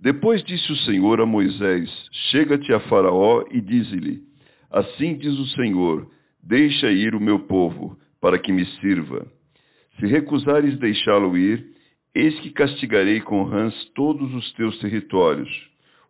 [0.00, 1.90] Depois disse o Senhor a Moisés:
[2.30, 4.22] Chega-te a Faraó e dize-lhe:
[4.70, 6.08] Assim diz o Senhor:
[6.42, 9.26] Deixa ir o meu povo, para que me sirva.
[9.98, 11.64] Se recusares deixá-lo ir,
[12.14, 15.50] eis que castigarei com rãs todos os teus territórios.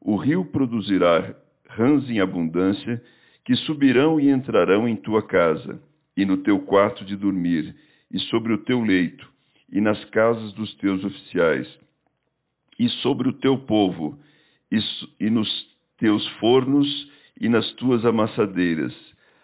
[0.00, 1.34] O rio produzirá
[1.68, 3.02] rãs em abundância,
[3.44, 5.80] que subirão e entrarão em tua casa,
[6.16, 7.74] e no teu quarto de dormir,
[8.10, 9.28] e sobre o teu leito,
[9.70, 11.68] e nas casas dos teus oficiais,
[12.78, 14.18] e sobre o teu povo,
[14.70, 14.78] e,
[15.20, 15.48] e nos
[15.98, 16.86] teus fornos,
[17.40, 18.94] e nas tuas amassadeiras.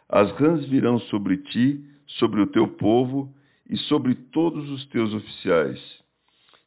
[0.08, 1.80] As rãs virão sobre ti,
[2.18, 3.32] sobre o teu povo,
[3.68, 5.80] e sobre todos os teus oficiais.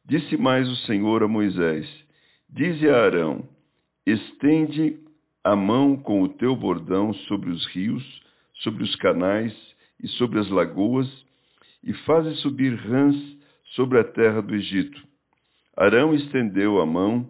[0.06, 1.86] Disse mais o Senhor a Moisés:
[2.48, 3.46] Dize a Arão:
[4.06, 4.98] Estende
[5.42, 8.02] a mão com o teu bordão sobre os rios,
[8.54, 9.54] sobre os canais
[10.02, 11.08] e sobre as lagoas,
[11.82, 13.16] e faze subir rãs
[13.74, 15.02] sobre a terra do Egito.
[15.76, 17.28] Arão estendeu a mão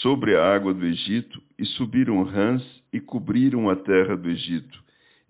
[0.00, 4.82] sobre a água do Egito, e subiram rãs e cobriram a terra do Egito.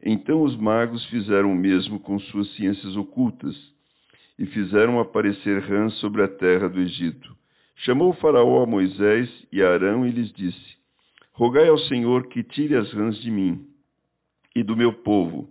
[0.05, 3.56] Então os magos fizeram o mesmo com suas ciências ocultas,
[4.39, 7.34] e fizeram aparecer rãs sobre a terra do Egito.
[7.84, 10.77] Chamou o Faraó a Moisés e a Arão e lhes disse:
[11.33, 13.67] Rogai ao Senhor que tire as rãs de mim
[14.55, 15.48] e do meu povo.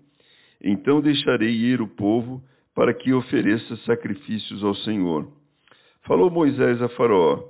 [0.64, 2.44] Então deixarei ir o povo
[2.76, 5.41] para que ofereça sacrifícios ao Senhor.
[6.04, 7.44] Falou Moisés a Faraó: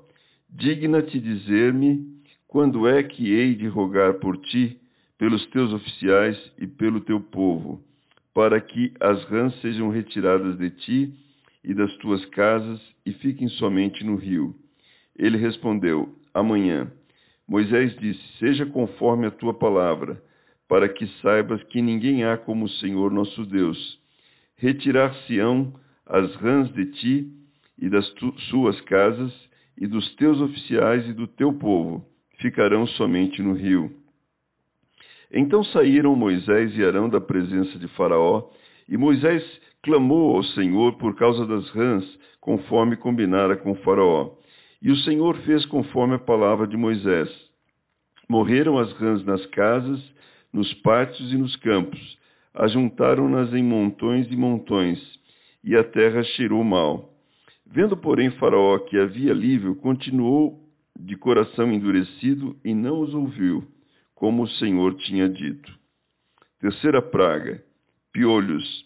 [0.49, 2.05] Digna-te dizer-me
[2.47, 4.77] quando é que hei de rogar por ti,
[5.17, 7.81] pelos teus oficiais e pelo teu povo,
[8.33, 11.13] para que as rãs sejam retiradas de ti
[11.63, 14.53] e das tuas casas e fiquem somente no rio.
[15.17, 16.91] Ele respondeu: Amanhã.
[17.47, 20.21] Moisés disse: Seja conforme a tua palavra,
[20.67, 23.99] para que saibas que ninguém há como o Senhor nosso Deus
[24.57, 25.73] retirar-se-ão
[26.05, 27.40] as rãs de ti
[27.81, 29.33] e das tu, suas casas,
[29.77, 32.05] e dos teus oficiais e do teu povo,
[32.39, 33.91] ficarão somente no rio.
[35.33, 38.49] Então saíram Moisés e Arão da presença de Faraó,
[38.87, 39.43] e Moisés
[39.81, 42.05] clamou ao Senhor por causa das rãs,
[42.39, 44.35] conforme combinara com Faraó.
[44.81, 47.29] E o Senhor fez conforme a palavra de Moisés.
[48.29, 49.99] Morreram as rãs nas casas,
[50.53, 52.19] nos pátios e nos campos,
[52.53, 54.99] ajuntaram-nas em montões e montões,
[55.63, 57.10] e a terra cheirou mal.
[57.71, 60.59] Vendo, porém, Faraó que havia alívio, continuou
[60.99, 63.63] de coração endurecido e não os ouviu,
[64.13, 65.71] como o Senhor tinha dito.
[66.59, 67.63] Terceira praga:
[68.11, 68.85] piolhos.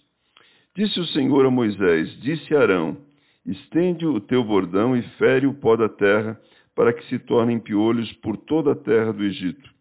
[0.75, 2.97] Disse o Senhor a Moisés: Disse a Arão:
[3.45, 6.39] Estende o teu bordão e fere o pó da terra,
[6.75, 9.73] para que se tornem piolhos por toda a terra do Egito.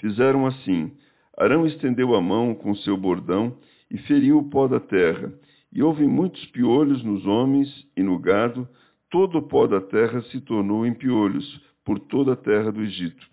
[0.00, 0.92] Fizeram assim
[1.36, 3.58] Arão estendeu a mão com seu bordão
[3.90, 5.30] e feriu o pó da terra.
[5.76, 8.66] E houve muitos piolhos nos homens e no gado,
[9.10, 11.44] todo o pó da terra se tornou em piolhos
[11.84, 13.26] por toda a terra do Egito.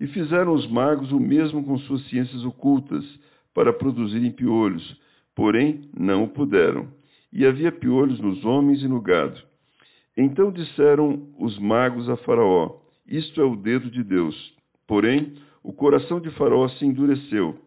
[0.00, 3.04] E fizeram os magos o mesmo com suas ciências ocultas,
[3.52, 4.98] para produzirem piolhos,
[5.34, 6.88] porém não o puderam.
[7.30, 9.38] E havia piolhos nos homens e no gado.
[10.16, 14.54] Então disseram os magos a Faraó: Isto é o dedo de Deus.
[14.86, 17.58] Porém, o coração de Faraó se endureceu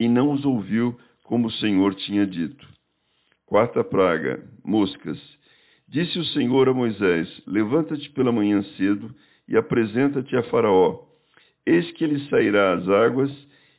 [0.00, 2.79] e não os ouviu como o Senhor tinha dito.
[3.50, 5.18] Quarta praga: moscas.
[5.88, 9.12] Disse o Senhor a Moisés: Levanta-te pela manhã cedo
[9.48, 11.00] e apresenta-te a Faraó.
[11.66, 13.32] Eis que ele sairá às águas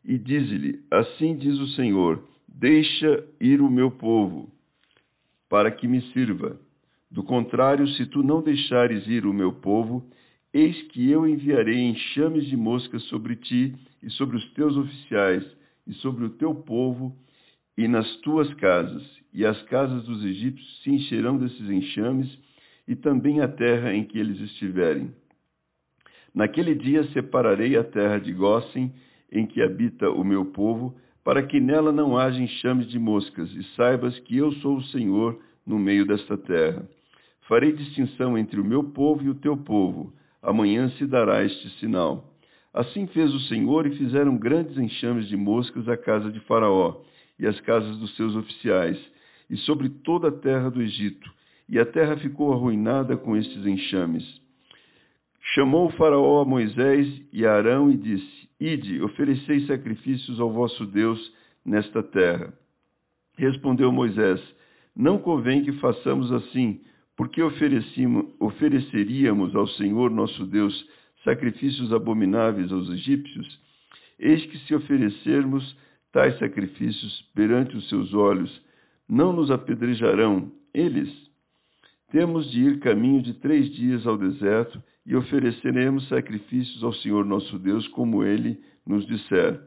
[0.03, 4.51] e diz-lhe: Assim diz o Senhor: Deixa ir o meu povo,
[5.49, 6.59] para que me sirva.
[7.09, 10.05] Do contrário, se tu não deixares ir o meu povo,
[10.53, 13.73] Eis que eu enviarei enxames de moscas sobre ti
[14.03, 15.45] e sobre os teus oficiais
[15.87, 17.15] e sobre o teu povo
[17.77, 22.27] e nas tuas casas, e as casas dos egípcios se encherão desses enxames
[22.87, 25.11] e também a terra em que eles estiverem.
[26.33, 28.91] Naquele dia separarei a terra de Gósen,
[29.31, 33.63] em que habita o meu povo, para que nela não haja enxames de moscas, e
[33.75, 36.87] saibas que eu sou o Senhor no meio desta terra.
[37.47, 42.31] Farei distinção entre o meu povo e o teu povo, amanhã se dará este sinal.
[42.73, 47.01] Assim fez o Senhor e fizeram grandes enxames de moscas à casa de Faraó
[47.37, 48.97] e às casas dos seus oficiais,
[49.51, 51.29] e sobre toda a terra do Egito,
[51.67, 54.23] e a terra ficou arruinada com estes enxames.
[55.53, 60.85] Chamou o Faraó a Moisés e a Arão e disse: Ide, oferecei sacrifícios ao vosso
[60.85, 61.19] Deus
[61.65, 62.53] nesta terra.
[63.37, 64.39] Respondeu Moisés:
[64.95, 66.79] Não convém que façamos assim,
[67.17, 67.41] porque
[68.39, 70.73] ofereceríamos ao Senhor nosso Deus
[71.25, 73.59] sacrifícios abomináveis aos egípcios?
[74.17, 75.75] Eis que se oferecermos
[76.13, 78.70] tais sacrifícios perante os seus olhos,
[79.11, 81.09] não nos apedrejarão eles?
[82.11, 87.59] Temos de ir caminho de três dias ao deserto e ofereceremos sacrifícios ao Senhor nosso
[87.59, 89.59] Deus, como ele nos disser.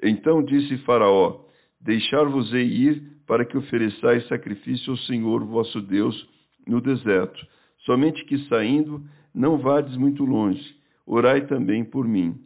[0.00, 1.40] Então disse Faraó:
[1.80, 6.28] Deixar-vos-ei ir para que ofereçais sacrifício ao Senhor vosso Deus
[6.66, 7.44] no deserto.
[7.84, 9.02] Somente que saindo,
[9.34, 10.62] não vades muito longe.
[11.04, 12.36] Orai também por mim.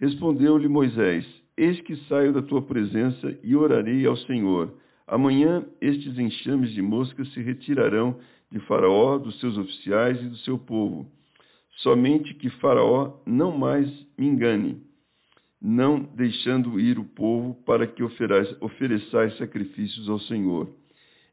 [0.00, 4.72] Respondeu-lhe Moisés: Eis que saio da tua presença e orarei ao Senhor.
[5.12, 8.18] Amanhã estes enxames de moscas se retirarão
[8.50, 11.06] de Faraó, dos seus oficiais e do seu povo.
[11.82, 13.86] Somente que Faraó não mais
[14.16, 14.80] me engane,
[15.60, 20.70] não deixando ir o povo para que ofereçais sacrifícios ao Senhor.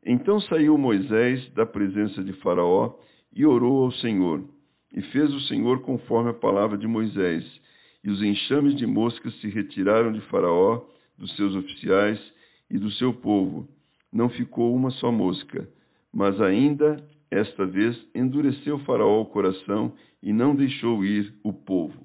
[0.06, 3.00] Então saiu Moisés da presença de Faraó
[3.34, 4.44] e orou ao Senhor.
[4.94, 7.46] E fez o Senhor conforme a palavra de Moisés.
[8.04, 10.86] E os enxames de moscas se retiraram de Faraó,
[11.18, 12.20] dos seus oficiais
[12.69, 13.68] e do seu povo.
[14.12, 15.68] Não ficou uma só mosca.
[16.13, 22.00] Mas ainda esta vez endureceu Faraó o coração e não deixou ir o povo.